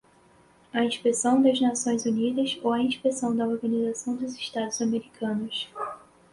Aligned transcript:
a 0.73 0.83
inspeção 0.83 1.43
das 1.43 1.61
Nações 1.61 2.05
Unidas 2.05 2.57
ou 2.63 2.73
a 2.73 2.79
inspeção 2.81 3.35
da 3.37 3.45
Organização 3.45 4.15
dos 4.15 4.33
Estados 4.33 4.81
Americanos 4.81 5.69